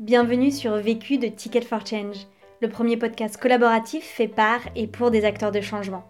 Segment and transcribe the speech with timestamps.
[0.00, 2.26] Bienvenue sur Vécu de Ticket for Change,
[2.62, 6.04] le premier podcast collaboratif fait par et pour des acteurs de changement.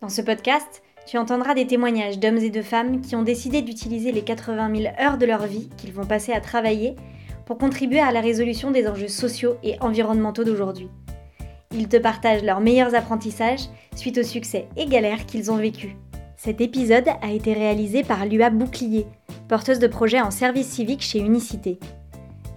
[0.00, 4.12] Dans ce podcast, tu entendras des témoignages d'hommes et de femmes qui ont décidé d'utiliser
[4.12, 6.94] les 80 000 heures de leur vie qu'ils vont passer à travailler
[7.44, 10.88] pour contribuer à la résolution des enjeux sociaux et environnementaux d'aujourd'hui.
[11.72, 13.66] Ils te partagent leurs meilleurs apprentissages
[13.96, 15.96] suite aux succès et galères qu'ils ont vécus.
[16.36, 19.06] Cet épisode a été réalisé par Lua Bouclier,
[19.48, 21.80] porteuse de projet en service civique chez Unicité.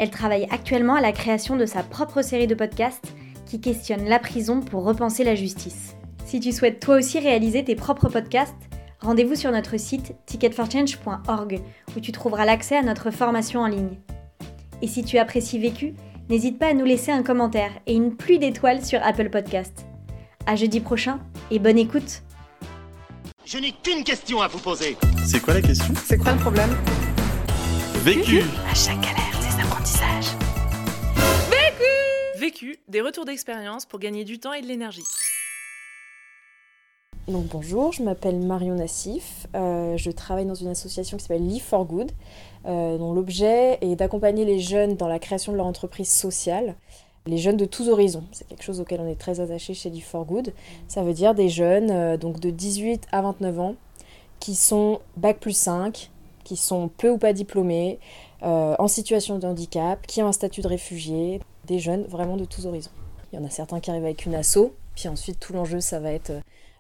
[0.02, 3.14] Elle travaille actuellement à la création de sa propre série de podcasts
[3.46, 5.96] qui questionne la prison pour repenser la justice.
[6.25, 8.55] Si tu souhaites toi aussi réaliser tes propres podcasts,
[9.00, 11.61] rendez-vous sur notre site ticketforchange.org
[11.96, 14.00] où tu trouveras l'accès à notre formation en ligne.
[14.82, 15.93] Et si tu apprécies Vécu,
[16.32, 19.86] n'hésite pas à nous laisser un commentaire et une pluie d'étoiles sur Apple Podcast.
[20.47, 21.19] À jeudi prochain
[21.52, 22.24] et bonne écoute.
[23.46, 24.97] Je n'ai qu'une question à vous poser.
[25.24, 25.93] C'est quoi la question?
[26.04, 26.75] C'est quoi le problème?
[28.04, 29.21] Vécu À chaque
[32.88, 35.03] Des retours d'expérience pour gagner du temps et de l'énergie.
[37.27, 41.85] Bonjour, je m'appelle Marion Nassif, euh, je travaille dans une association qui s'appelle Live for
[41.85, 42.11] Good,
[42.66, 46.75] euh, dont l'objet est d'accompagner les jeunes dans la création de leur entreprise sociale,
[47.25, 48.25] les jeunes de tous horizons.
[48.31, 50.52] C'est quelque chose auquel on est très attaché chez Live for Good.
[50.88, 53.75] Ça veut dire des jeunes euh, donc de 18 à 29 ans
[54.39, 56.09] qui sont bac plus 5,
[56.44, 57.99] qui sont peu ou pas diplômés,
[58.41, 62.65] en situation de handicap, qui ont un statut de réfugié, des jeunes vraiment de tous
[62.65, 62.91] horizons.
[63.31, 65.99] Il y en a certains qui arrivent avec une asso, puis ensuite tout l'enjeu ça
[65.99, 66.31] va être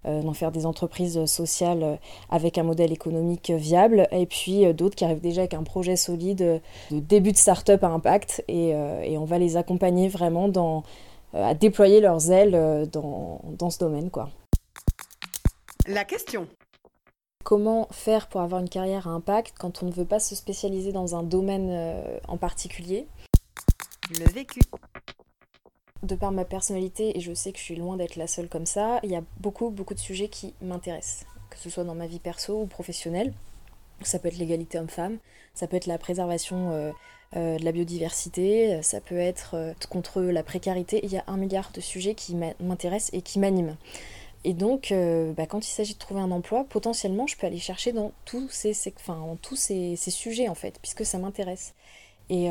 [0.05, 1.95] euh, d'en faire des entreprises sociales euh,
[2.29, 5.95] avec un modèle économique viable, et puis euh, d'autres qui arrivent déjà avec un projet
[5.95, 6.39] solide
[6.89, 10.83] de début de start-up à impact, et, et on va les accompagner vraiment dans,
[11.33, 14.09] à déployer leurs ailes dans, dans ce domaine.
[14.09, 14.29] Quoi.
[15.87, 16.47] La question.
[17.43, 20.91] Comment faire pour avoir une carrière à impact quand on ne veut pas se spécialiser
[20.91, 21.95] dans un domaine
[22.27, 23.07] en particulier?
[24.19, 24.59] Le vécu.
[26.03, 28.65] de par ma personnalité, et je sais que je suis loin d'être la seule comme
[28.65, 32.07] ça, il y a beaucoup, beaucoup de sujets qui m'intéressent, que ce soit dans ma
[32.07, 33.33] vie perso ou professionnelle.
[34.01, 35.17] Ça peut être l'égalité homme-femme,
[35.53, 36.91] ça peut être la préservation euh,
[37.37, 40.99] euh, de la biodiversité, ça peut être euh, contre la précarité.
[41.03, 43.77] Il y a un milliard de sujets qui m'intéressent et qui m'animent.
[44.43, 44.91] Et donc,
[45.37, 48.49] bah, quand il s'agit de trouver un emploi, potentiellement, je peux aller chercher dans tous
[48.49, 48.73] ces,
[49.95, 51.75] sujets, en fait, puisque ça m'intéresse.
[52.31, 52.49] Et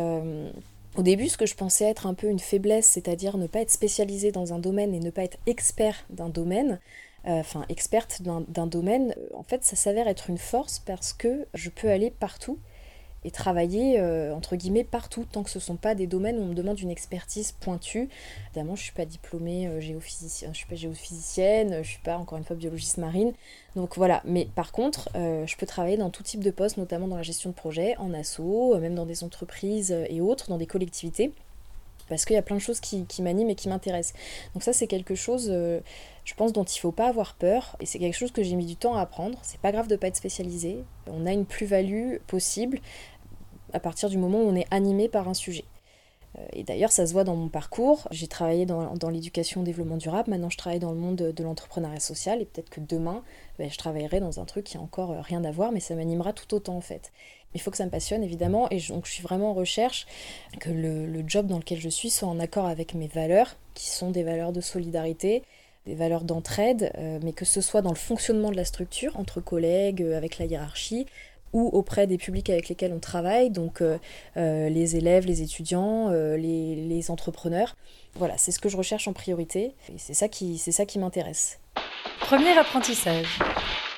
[0.96, 3.70] au début, ce que je pensais être un peu une faiblesse, c'est-à-dire ne pas être
[3.70, 6.80] spécialisé dans un domaine et ne pas être expert d'un domaine,
[7.26, 11.12] euh, enfin experte d'un d'un domaine, euh, en fait, ça s'avère être une force parce
[11.12, 12.58] que je peux aller partout
[13.24, 16.42] et travailler euh, entre guillemets partout tant que ce ne sont pas des domaines où
[16.42, 18.08] on me demande une expertise pointue.
[18.46, 22.16] Évidemment, je ne suis pas diplômée euh, géophysicienne, je suis pas géophysicienne, je suis pas
[22.16, 23.32] encore une fois biologiste marine.
[23.76, 27.08] Donc voilà, mais par contre, euh, je peux travailler dans tout type de postes, notamment
[27.08, 30.58] dans la gestion de projet, en asso, euh, même dans des entreprises et autres, dans
[30.58, 31.32] des collectivités
[32.08, 34.18] parce qu'il y a plein de choses qui, m'animent et qui m'intéressent.
[34.52, 35.48] Donc ça c'est quelque chose,
[36.30, 38.64] je pense, dont il faut pas avoir peur, et c'est quelque chose que j'ai mis
[38.64, 39.36] du temps à apprendre.
[39.42, 42.78] C'est pas grave de pas être spécialisé, on a une plus-value possible
[43.72, 45.64] à partir du moment où on est animé par un sujet.
[46.38, 48.06] Euh, Et d'ailleurs, ça se voit dans mon parcours.
[48.12, 50.30] J'ai travaillé dans, l'éducation au développement durable.
[50.30, 52.40] Maintenant, je travaille dans le monde de, l'entrepreneuriat social.
[52.40, 53.24] Et peut-être que demain,
[53.58, 55.96] ben, je travaillerai dans un truc qui a encore euh, rien à voir, mais ça
[55.96, 57.10] m'animera tout autant en fait.
[57.54, 58.68] Il faut que ça me passionne évidemment.
[58.70, 60.06] Et je- donc, je suis vraiment en recherche
[60.60, 64.10] que le job dans lequel je suis soit en accord avec mes valeurs, qui sont
[64.12, 65.42] des valeurs de solidarité,
[65.86, 69.40] des valeurs d'entraide, euh, mais que ce soit dans le fonctionnement de la structure, entre
[69.40, 71.06] collègues, euh, avec la hiérarchie,
[71.52, 73.98] ou auprès des publics avec lesquels on travaille, donc euh,
[74.36, 77.76] les élèves, les étudiants, euh, les, les entrepreneurs.
[78.14, 80.98] Voilà, c'est ce que je recherche en priorité, et c'est ça qui, c'est ça qui
[80.98, 81.58] m'intéresse.
[82.20, 83.40] Premier apprentissage.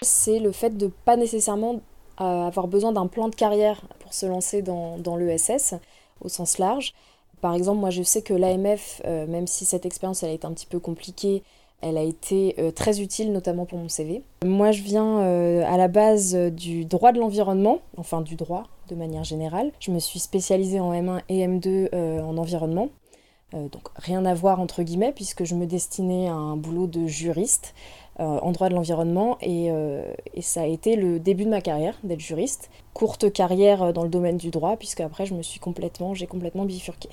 [0.00, 1.80] C'est le fait de pas nécessairement
[2.16, 5.74] avoir besoin d'un plan de carrière pour se lancer dans, dans l'ESS
[6.20, 6.94] au sens large.
[7.40, 10.46] Par exemple, moi je sais que l'AMF, euh, même si cette expérience elle a été
[10.46, 11.42] un petit peu compliquée,
[11.82, 14.22] elle a été euh, très utile notamment pour mon CV.
[14.44, 18.64] Moi je viens euh, à la base euh, du droit de l'environnement, enfin du droit
[18.88, 19.72] de manière générale.
[19.80, 22.88] Je me suis spécialisée en M1 et M2 euh, en environnement.
[23.54, 27.74] Donc rien à voir entre guillemets puisque je me destinais à un boulot de juriste
[28.18, 32.20] en droit de l'environnement et, et ça a été le début de ma carrière d'être
[32.20, 32.70] juriste.
[32.94, 36.64] Courte carrière dans le domaine du droit puisque après je me suis complètement, j'ai complètement
[36.64, 37.10] bifurqué.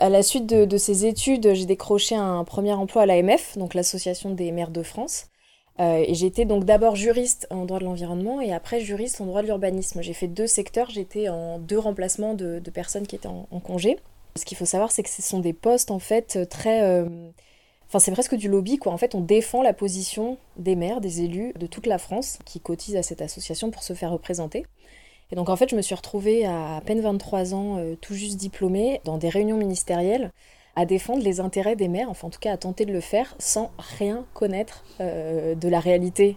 [0.00, 4.30] À la suite de, ces études, j'ai décroché un premier emploi à l'AMF, donc l'Association
[4.30, 5.26] des maires de France.
[5.78, 9.42] Euh, et j'étais donc d'abord juriste en droit de l'environnement et après juriste en droit
[9.42, 10.00] de l'urbanisme.
[10.02, 13.98] J'ai fait deux secteurs, j'étais en deux remplacements de, personnes qui étaient en, en congé.
[14.36, 16.82] Ce qu'il faut savoir, c'est que ce sont des postes en fait très.
[16.82, 17.30] euh,
[17.90, 18.92] Enfin, c'est presque du lobby, quoi.
[18.92, 22.60] En fait, on défend la position des maires, des élus de toute la France qui
[22.60, 24.64] cotisent à cette association pour se faire représenter.
[25.32, 28.36] Et donc en fait, je me suis retrouvée à peine 23 ans, euh, tout juste
[28.36, 30.32] diplômée, dans des réunions ministérielles,
[30.76, 33.34] à défendre les intérêts des maires, enfin en tout cas à tenter de le faire
[33.38, 36.36] sans rien connaître euh, de la réalité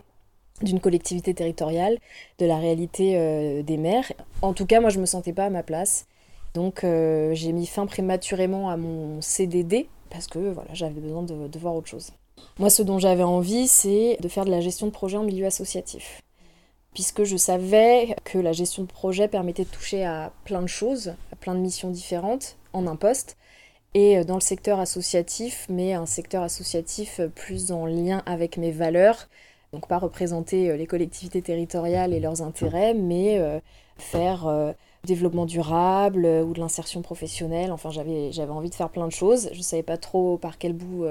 [0.61, 1.97] d'une collectivité territoriale,
[2.39, 4.11] de la réalité euh, des maires.
[4.41, 6.05] En tout cas, moi je me sentais pas à ma place.
[6.53, 11.59] Donc j'ai mis fin prématurément à mon CDD parce que voilà, j'avais besoin de, de
[11.59, 12.11] voir autre chose.
[12.59, 15.47] Moi, ce dont j'avais envie, c'est de faire de la gestion de projet en milieu
[15.47, 16.21] associatif
[16.93, 21.13] puisque je savais que la gestion de projet permettait de toucher à plein de choses,
[21.31, 23.37] à plein de missions différentes en un poste,
[23.93, 28.57] et euh, dans le secteur associatif, mais un secteur associatif euh, plus en lien avec
[28.57, 29.27] mes valeurs,
[29.71, 33.41] donc pas représenter euh, les collectivités territoriales et leurs intérêts, mais
[33.97, 34.73] faire
[35.05, 39.49] développement durable ou de l'insertion professionnelle, enfin j'avais j'avais envie de faire plein de choses,
[39.51, 41.05] je ne savais pas trop par quel bout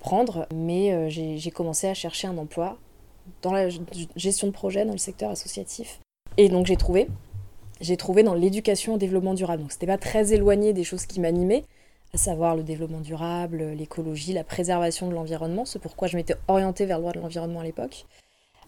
[0.00, 2.78] prendre, mais j'ai commencé à chercher un emploi
[3.42, 3.68] dans la
[4.16, 6.00] gestion de projet dans le secteur associatif.
[6.36, 7.08] Et donc j'ai trouvé.
[7.80, 9.62] J'ai trouvé dans l'éducation au développement durable.
[9.62, 11.64] Donc c'était pas très éloigné des choses qui m'animaient,
[12.12, 15.64] à savoir le développement durable, l'écologie, la préservation de l'environnement.
[15.64, 18.06] C'est pourquoi je m'étais orientée vers le droit de l'environnement à l'époque.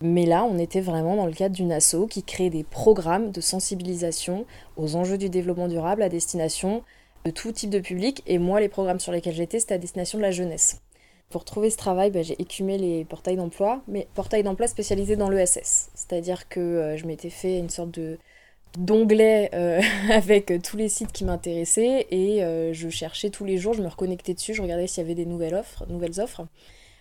[0.00, 3.40] Mais là, on était vraiment dans le cadre d'une asso qui crée des programmes de
[3.40, 4.44] sensibilisation
[4.76, 6.82] aux enjeux du développement durable à destination
[7.24, 8.22] de tout type de public.
[8.26, 10.82] Et moi, les programmes sur lesquels j'étais, c'était à destination de la jeunesse.
[11.30, 15.28] Pour trouver ce travail, bah, j'ai écumé les portails d'emploi, mais portails d'emploi spécialisés dans
[15.28, 15.90] l'ESS.
[15.94, 18.18] C'est-à-dire que euh, je m'étais fait une sorte de
[18.78, 19.80] d'onglet euh,
[20.12, 23.88] avec tous les sites qui m'intéressaient et euh, je cherchais tous les jours, je me
[23.88, 26.46] reconnectais dessus, je regardais s'il y avait des nouvelles offres, nouvelles offres.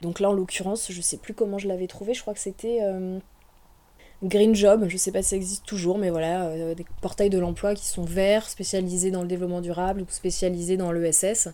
[0.01, 2.79] Donc là, en l'occurrence, je sais plus comment je l'avais trouvé, je crois que c'était
[4.23, 7.75] Green Job, je sais pas si ça existe toujours, mais voilà, des portails de l'emploi
[7.75, 11.49] qui sont verts, spécialisés dans le développement durable ou spécialisés dans l'ESS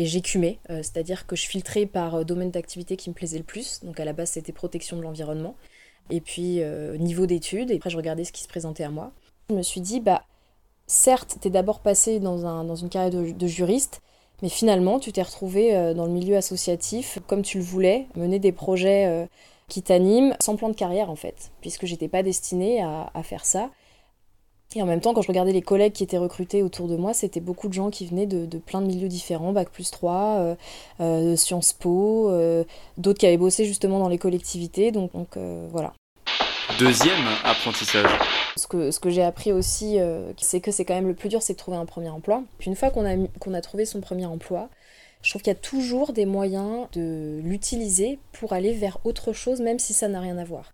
[0.00, 3.44] et j'écumais, euh, c'est-à-dire que je filtrais par euh, domaine d'activité qui me plaisait le
[3.44, 3.80] plus.
[3.84, 5.56] Donc à la base, c'était protection de l'environnement.
[6.08, 9.12] Et puis euh, niveau d'études, et après je regardais ce qui se présentait à moi.
[9.50, 10.22] Je me suis dit, bah
[10.86, 14.00] certes, t'es d'abord passé dans, un, dans une carrière de, juriste,
[14.40, 18.52] mais finalement, tu t'es retrouvé dans le milieu associatif comme tu le voulais, mener des
[18.52, 19.28] projets
[19.68, 23.44] qui t'animent sans plan de carrière en fait, puisque j'étais pas destinée à, à faire
[23.44, 23.70] ça.
[24.76, 27.12] Et en même temps, quand je regardais les collègues qui étaient recrutés autour de moi,
[27.12, 30.54] c'était beaucoup de gens qui venaient de, plein de milieux différents, Bac plus 3, euh,
[31.00, 32.62] euh, Sciences Po, euh,
[32.96, 35.36] d'autres qui avaient bossé justement dans les collectivités, donc, donc
[35.72, 35.92] voilà.
[36.78, 38.08] Deuxième apprentissage.
[38.56, 39.98] Ce que, ce que j'ai appris aussi,
[40.36, 42.44] c'est que c'est quand même le plus dur, c'est de trouver un premier emploi.
[42.58, 44.68] Puis une fois qu'on a, qu'on a trouvé son premier emploi,
[45.22, 49.60] je trouve qu'il y a toujours des moyens de l'utiliser pour aller vers autre chose,
[49.60, 50.72] même si ça n'a rien à voir.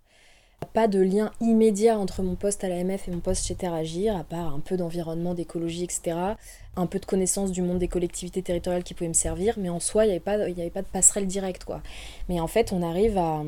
[0.73, 4.25] Pas de lien immédiat entre mon poste à l'AMF et mon poste chez Terragir, à
[4.25, 6.17] part un peu d'environnement, d'écologie, etc.
[6.77, 9.81] Un peu de connaissance du monde des collectivités territoriales qui pouvaient me servir, mais en
[9.81, 11.65] soi, il n'y avait, pas, avait pas de passerelle directe.
[11.65, 11.83] quoi.
[12.29, 13.43] Mais en fait, on arrive à,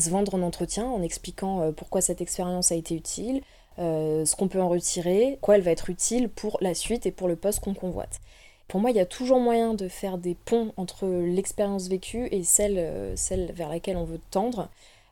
[0.00, 3.42] se vendre en entretien en expliquant euh, pourquoi cette expérience a été utile,
[3.78, 7.12] euh, ce qu'on peut en retirer, quoi elle va être utile pour la suite et
[7.12, 8.20] pour le poste qu'on convoite.
[8.68, 12.44] Pour moi, il y a toujours moyen de faire des ponts entre l'expérience vécue et
[12.44, 14.68] celle, euh, celle vers laquelle on veut tendre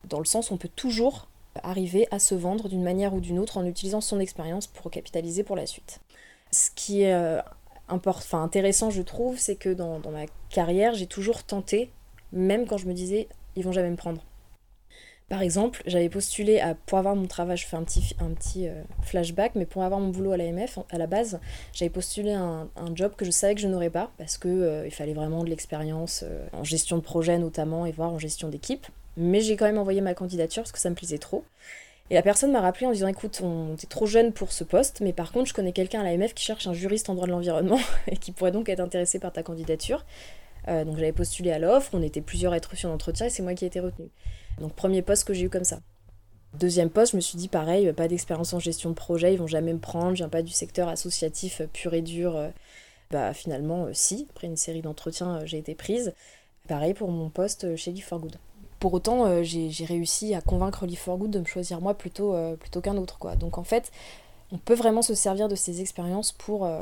[0.08, 1.28] dans le sens on peut toujours
[1.62, 5.42] arriver à se vendre d'une manière ou d'une autre en utilisant son expérience pour capitaliser
[5.42, 6.00] pour la suite.
[6.50, 7.40] Ce qui est euh,
[7.88, 11.90] enfin, intéressant, je trouve, c'est que dans, ma carrière, j'ai toujours tenté,
[12.32, 14.22] même quand je me disais, ils vont jamais me prendre.
[15.28, 18.68] Par exemple, j'avais postulé à, pour avoir mon travail, je fais un petit, un petit
[18.68, 21.40] euh, flashback, mais pour avoir mon boulot à l'AMF, à la base,
[21.72, 25.14] j'avais postulé un, job que je savais que je n'aurais pas, parce qu'il euh, fallait
[25.14, 26.22] vraiment de l'expérience
[26.52, 28.86] en gestion de projet notamment, et voire en gestion d'équipe.
[29.16, 31.44] Mais j'ai quand même envoyé ma candidature parce que ça me plaisait trop.
[32.10, 35.00] Et la personne m'a rappelé en disant écoute, on est trop jeune pour ce poste,
[35.00, 37.32] mais par contre, je connais quelqu'un à l'AMF qui cherche un juriste en droit de
[37.32, 40.04] l'environnement et qui pourrait donc être intéressé par ta candidature.
[40.68, 43.42] Euh, donc j'avais postulé à l'offre, on était plusieurs à être sur l'entretien et c'est
[43.42, 44.10] moi qui ai été retenue.
[44.60, 45.80] Donc premier poste que j'ai eu comme ça.
[46.54, 49.46] Deuxième poste, je me suis dit pareil, pas d'expérience en gestion de projet, ils vont
[49.46, 52.36] jamais me prendre, je viens pas du secteur associatif pur et dur.
[52.36, 52.50] Euh,
[53.10, 56.12] bah finalement, euh, si, après une série d'entretiens, j'ai été prise.
[56.68, 58.36] Pareil pour mon poste chez Guy Good.
[58.82, 62.34] Pour autant, euh, j'ai réussi à convaincre Lee for Good de me choisir moi plutôt,
[62.34, 63.16] euh, plutôt qu'un autre.
[63.16, 63.36] Quoi.
[63.36, 63.92] Donc en fait,
[64.50, 66.80] on peut vraiment se servir de ces expériences pour, euh,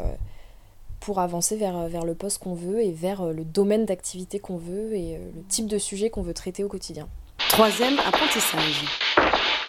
[1.00, 4.94] pour avancer vers, vers le poste qu'on veut et vers le domaine d'activité qu'on veut
[4.94, 7.06] et le type de sujet qu'on veut traiter au quotidien.
[7.50, 8.82] Troisième apprentissage.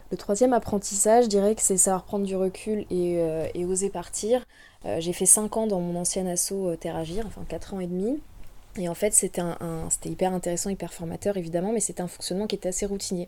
[0.09, 3.19] Le troisième apprentissage, je dirais que c'est savoir prendre du recul et,
[3.53, 4.45] et oser partir.
[4.99, 8.21] j'ai fait 5 ans dans mon ancien asso Terragir, enfin 4 ans et demi.
[8.77, 9.41] Et en fait, c'était
[10.05, 13.27] hyper intéressant, hyper formateur évidemment, mais c'était un fonctionnement qui était assez routinier.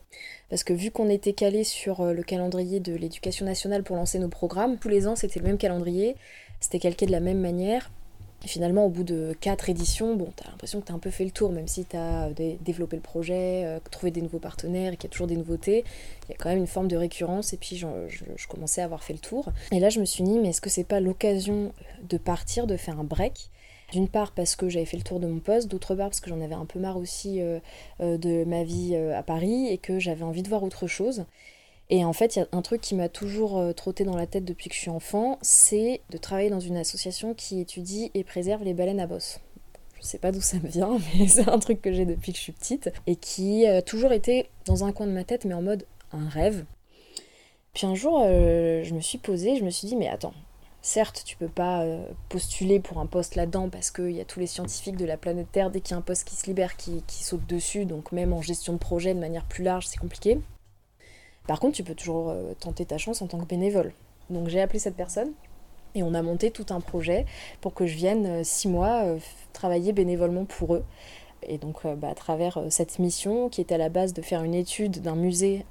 [0.50, 4.20] Parce que vu qu'on était calé sur euh, le calendrier de l'éducation nationale pour lancer
[4.20, 6.16] nos programmes, tous les ans c'était le même calendrier,
[6.62, 7.92] c'était calqué de la même manière.
[8.46, 11.32] finalement, au bout de quatre éditions, bon, t'as l'impression que t'as un peu fait le
[11.32, 15.12] tour, même si t'as développé le projet, trouvé des nouveaux partenaires et qu'il y a
[15.12, 15.84] toujours des nouveautés.
[16.28, 18.86] Il y a quand même une forme de récurrence, et puis je, je, commençais à
[18.86, 19.50] avoir fait le tour.
[19.72, 21.74] Et là, je me suis dit, mais est-ce que c'est pas l'occasion
[22.10, 23.50] de partir, de faire un break
[23.94, 26.30] d'une part parce que j'avais fait le tour de mon poste, d'autre part parce que
[26.30, 27.40] j'en avais un peu marre aussi
[28.00, 31.26] de ma vie à Paris et que j'avais envie de voir autre chose.
[31.90, 34.26] Et en fait, il y a un truc qui m'a toujours euh, trotté dans la
[34.26, 38.24] tête depuis que je suis enfant, c'est de travailler dans une association qui étudie et
[38.24, 39.40] préserve les baleines à bosse.
[40.00, 42.38] Je sais pas d'où ça me vient, mais c'est un truc que j'ai depuis que
[42.38, 45.54] je suis petite et qui a toujours été dans un coin de ma tête, mais
[45.54, 46.66] en mode un rêve.
[47.74, 50.34] Puis un jour, euh, je me suis posée, je me suis dit, mais attends,
[50.84, 54.40] certes, tu peux pas euh, postuler pour un poste là-dedans parce qu'il y a tous
[54.40, 56.76] les scientifiques de la planète Terre, dès qu'il y a un poste qui se libère,
[56.76, 60.40] qui, saute dessus, donc même en gestion de projet de manière plus large, c'est compliqué.
[61.48, 63.94] Par contre, tu peux toujours euh, tenter ta chance en tant que bénévole.
[64.30, 65.32] Donc j'ai appelé cette personne
[65.96, 67.26] et on a monté tout un projet
[67.62, 69.06] pour que je vienne euh, six mois
[69.54, 70.84] travailler bénévolement pour eux.
[71.44, 74.54] Et donc bah, à travers cette mission qui était à la base de faire une
[74.54, 75.66] étude d'un musée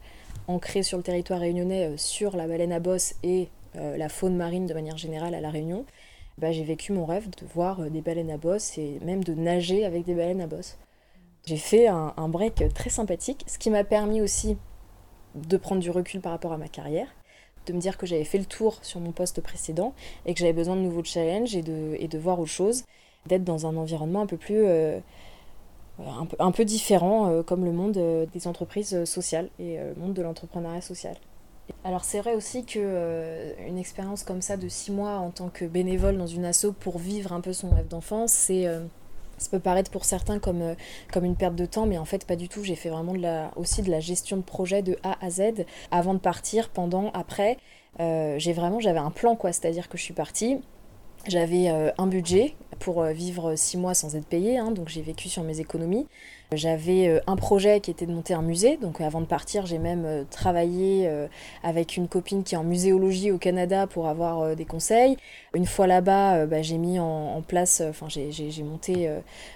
[0.47, 4.75] ancré sur le territoire réunionnais sur la baleine à bosse et la faune marine de
[4.75, 5.85] manière générale à La Réunion,
[6.39, 9.85] bah, j'ai vécu mon rêve de voir des baleines à bosse et même de nager
[9.85, 10.79] avec des baleines à bosse.
[11.45, 14.57] J'ai fait un, break très sympathique, ce qui m'a permis aussi
[15.35, 17.09] de prendre du recul par rapport à ma carrière,
[17.67, 19.93] de me dire que j'avais fait le tour sur mon poste précédent
[20.25, 22.85] et que j'avais besoin de nouveaux challenges et de, voir autre chose,
[23.27, 24.65] d'être dans un environnement un peu plus...
[24.65, 25.01] Euh,
[26.39, 30.23] un, peu, différent euh, comme le monde euh, des entreprises sociales et le monde de
[30.23, 31.17] l'entrepreneuriat social.
[31.85, 35.65] Alors c'est vrai aussi que une expérience comme ça de six mois en tant que
[35.65, 38.67] bénévole dans une asso pour vivre un peu son rêve d'enfance, c'est
[39.43, 40.75] ça peut paraître pour certains comme, euh,
[41.13, 42.65] comme une perte de temps, mais en fait pas du tout.
[42.65, 43.15] J'ai fait vraiment
[43.57, 47.59] aussi de la gestion de projet de A à Z avant de partir, pendant, après.
[48.01, 50.61] Euh, j'ai vraiment j'avais un plan quoi, c'est-à-dire que je suis partie.
[51.29, 55.29] J'avais euh, un budget pour vivre six mois sans être payée, hein, donc j'ai vécu
[55.29, 56.07] sur mes économies.
[56.55, 59.79] J'avais euh, un projet qui était de monter un musée, donc avant de partir, j'ai
[59.79, 61.27] même euh, travaillé euh,
[61.63, 65.17] avec une copine qui est en muséologie au Canada pour avoir des conseils.
[65.55, 69.11] Une fois là-bas, bah, j'ai mis en, place, enfin j'ai monté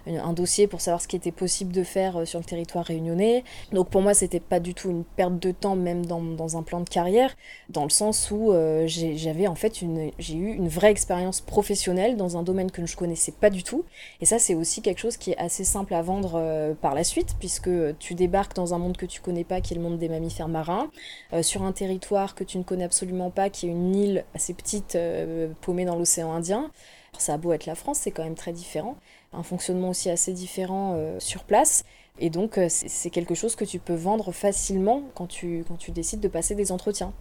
[0.06, 3.44] un dossier pour savoir ce qui était possible de faire sur le territoire réunionnais.
[3.72, 6.80] Donc pour moi, c'était pas du tout une perte de temps, même dans, un plan
[6.80, 7.34] de carrière,
[7.70, 8.52] dans le sens où
[8.86, 9.80] j'avais en fait
[10.18, 13.84] j'ai eu une vraie expérience professionnelle dans un domaine que je connaissais pas du tout.
[14.20, 17.36] Et ça, c'est aussi quelque chose qui est assez simple à vendre par la suite,
[17.38, 20.08] puisque tu débarques dans un monde que tu connais pas, qui est le monde des
[20.08, 20.90] mammifères marins,
[21.32, 24.54] euh, sur un territoire que tu ne connais absolument pas, qui est une île assez
[24.54, 26.70] petite, euh, paumée dans l'océan Indien.
[27.18, 28.96] ça a beau être la France, c'est quand même très différent.
[29.32, 31.84] Un fonctionnement aussi assez différent euh, sur place.
[32.18, 36.20] Et donc, c'est quelque chose que tu peux vendre facilement quand tu, quand tu décides
[36.20, 37.12] de passer des entretiens.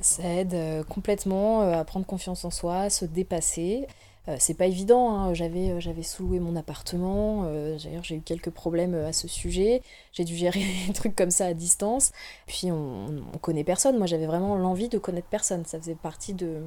[0.00, 0.56] Ça aide
[0.88, 3.86] complètement à prendre confiance en soi, à se dépasser.
[4.28, 5.34] Euh, c'est pas évident, hein.
[5.34, 9.82] j'avais, euh, j'avais sous-loué mon appartement, euh, d'ailleurs j'ai eu quelques problèmes à ce sujet,
[10.12, 12.12] j'ai dû gérer des trucs comme ça à distance,
[12.46, 16.34] puis on, on connaît personne, moi j'avais vraiment l'envie de connaître personne, ça faisait partie
[16.34, 16.58] de,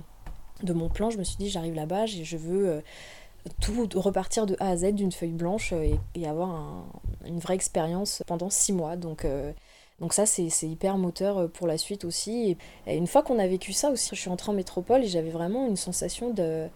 [0.64, 2.82] de mon plan, je me suis dit j'arrive là-bas, je veux
[3.62, 5.74] tout repartir de A à Z d'une feuille blanche
[6.16, 6.86] et, avoir
[7.28, 9.28] une vraie expérience pendant six mois, donc...
[10.00, 12.58] Donc ça, c'est hyper moteur pour la suite aussi.
[12.88, 15.30] et une fois qu'on a vécu ça aussi, je suis entrée en métropole et j'avais
[15.30, 16.68] vraiment une sensation de,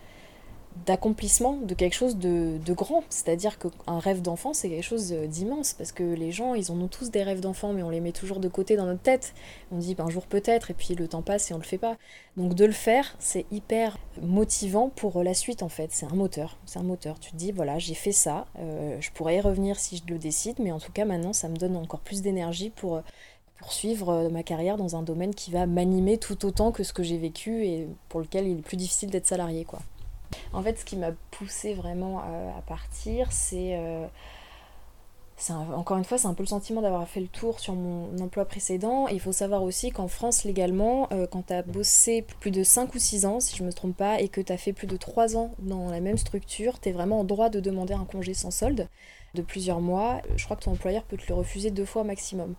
[0.86, 3.04] d'accomplissement, de quelque chose de, grand.
[3.10, 6.88] C'est-à-dire qu'un rêve d'enfant, c'est quelque chose d'immense, parce que les gens, ils en ont
[6.88, 9.34] tous des rêves d'enfant, mais on les met toujours de côté dans notre tête.
[9.72, 11.78] On dit, ben, un jour peut-être, et puis le temps passe et on le fait
[11.78, 11.98] pas.
[12.36, 15.90] Donc de le faire, c'est hyper motivant pour la suite, en fait.
[15.92, 17.20] C'est un moteur, c'est un moteur.
[17.20, 20.20] Tu te dis, voilà, j'ai fait ça, euh, je pourrais y revenir si je le
[20.20, 23.02] décide, mais en tout cas, maintenant, ça me donne encore plus d'énergie pour
[23.58, 27.04] poursuivre euh, ma carrière dans un domaine qui va m'animer tout autant que ce que
[27.04, 29.80] j'ai vécu et pour lequel il est plus difficile d'être salarié, quoi.
[30.54, 33.78] En fait, ce qui m'a poussé vraiment à, partir, c'est.
[33.78, 34.08] Euh,
[35.52, 38.46] encore une fois, c'est un peu le sentiment d'avoir fait le tour sur mon emploi
[38.46, 39.08] précédent.
[39.08, 42.96] il faut savoir aussi qu'en France, légalement, euh, quand tu as bossé plus de 5
[42.96, 44.88] ou 6 ans, si je ne me trompe pas, et que tu as fait plus
[44.88, 48.06] de 3 ans dans la même structure, tu es vraiment en droit de demander un
[48.06, 48.88] congé sans solde
[49.36, 50.22] de plusieurs mois.
[50.36, 52.56] Je crois que ton employeur peut te le refuser deux fois maximum.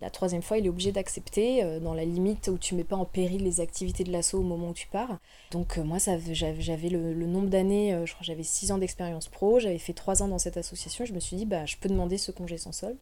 [0.00, 2.94] La troisième fois, il est obligé d'accepter euh, dans la limite où tu mets pas
[2.94, 5.18] en péril les activités de l'assaut au moment où tu pars.
[5.50, 9.26] Donc euh, moi, j'avais le, nombre d'années, euh, je crois que j'avais 6 ans d'expérience
[9.26, 11.88] pro, j'avais fait 3 ans dans cette association, je me suis dit, bah, je peux
[11.88, 12.98] demander ce congé sans solde.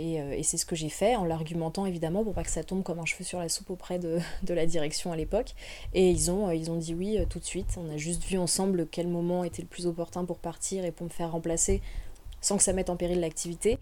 [0.00, 3.00] Et, c'est ce que j'ai fait en l'argumentant évidemment pour pas que ça tombe comme
[3.00, 5.56] un cheveu sur la soupe auprès de, la direction à l'époque.
[5.92, 7.76] Et ils ont, ils ont dit oui tout de suite.
[7.76, 11.04] On a juste vu ensemble quel moment était le plus opportun pour partir et pour
[11.04, 11.82] me faire remplacer
[12.40, 13.80] sans que ça mette en péril l'activité.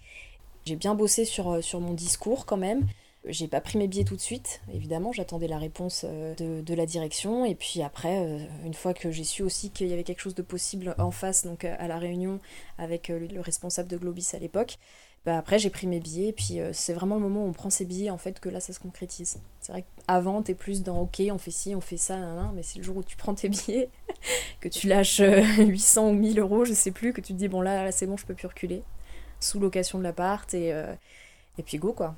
[0.67, 2.87] J'ai bien bossé sur, euh, sur mon discours quand même.
[3.25, 6.87] J'ai pas pris mes billets tout de suite, évidemment, j'attendais la réponse de, de, la
[6.87, 7.45] direction.
[7.45, 8.25] Et puis après,
[8.65, 11.45] une fois que j'ai su aussi qu'il y avait quelque chose de possible en face,
[11.45, 12.39] donc à la réunion
[12.79, 14.79] avec le responsable de Globis à l'époque,
[15.27, 17.53] bah après j'ai pris mes billets, et puis euh, c'est vraiment le moment où on
[17.53, 19.41] prend ses billets en fait que là ça se concrétise.
[19.61, 22.17] C'est vrai qu'avant t'es plus dans ok, on fait ci, on fait ça,
[22.55, 23.91] mais c'est le jour où tu prends tes billets,
[24.61, 25.21] que tu lâches
[25.59, 27.91] 800 euh, ou 1000 euros, je sais plus, que tu te dis bon là, là
[27.91, 28.85] c'est bon, je peux plus reculer,
[29.41, 30.93] sous location de l'appart, et, euh,
[31.59, 32.15] et puis go quoi.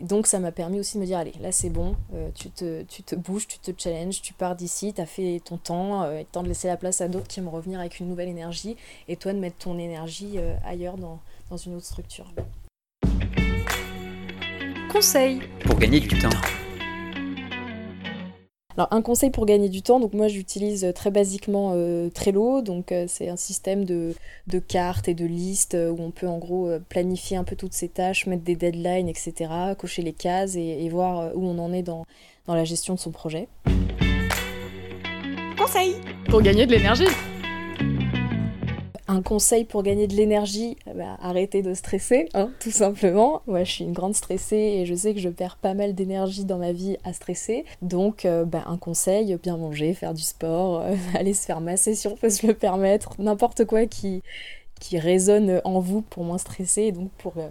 [0.00, 1.96] donc ça m'a permis aussi de me dire allez là c'est bon,
[2.34, 6.02] tu, te, tu te bouges, tu te challenges, tu pars d'ici, t'as fait ton temps,
[6.02, 8.76] euh, temps de laisser la place à d'autres qui vont revenir avec une nouvelle énergie
[9.08, 11.20] et toi de mettre ton énergie ailleurs dans,
[11.50, 12.32] dans une autre structure.
[14.92, 16.28] Conseil pour gagner du temps.
[18.76, 22.92] Alors un conseil pour gagner du temps, donc moi j'utilise très basiquement euh, Trello, donc
[22.92, 24.14] euh, c'est un système de,
[24.68, 27.88] cartes et de listes euh, où on peut en gros planifier un peu toutes ces
[27.88, 32.04] tâches, mettre des deadlines, etc., cocher les cases et, voir où on en est dans,
[32.46, 33.48] dans la gestion de son projet.
[35.58, 35.96] Conseil
[36.28, 37.04] pour gagner de l'énergie
[39.10, 43.42] un conseil pour gagner de l'énergie, eh ben, arrêter de stresser, hein, tout simplement.
[43.46, 46.44] Moi, je suis une grande stressée et je sais que je perds pas mal d'énergie
[46.44, 47.64] dans ma vie à stresser.
[47.82, 51.94] Donc, euh, ben, un conseil, bien manger, faire du sport, euh, aller se faire masser
[51.94, 54.22] si on peut se le permettre, n'importe quoi qui,
[54.78, 57.48] qui résonne en vous pour moins stresser et donc pour euh,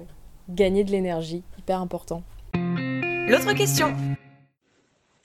[0.47, 2.23] gagner de l'énergie, hyper important.
[2.55, 3.93] L'autre question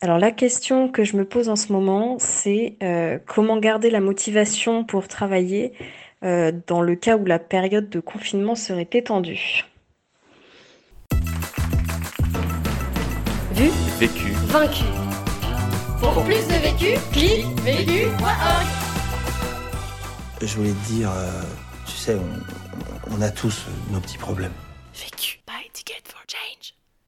[0.00, 2.76] alors la question que je me pose en ce moment, c'est
[3.25, 5.73] comment garder la motivation pour travailler
[6.25, 9.64] euh, dans le cas où la période de confinement serait étendue.
[13.52, 14.85] Vu Vécu Vaincu
[16.00, 18.66] Pour plus de vécu, clique vécu.org
[20.40, 21.43] Je voulais te dire, euh,
[21.87, 24.52] tu sais, on, on a tous nos petits problèmes.
[24.95, 25.40] Vécu.
[25.47, 26.75] Buy ticket for change.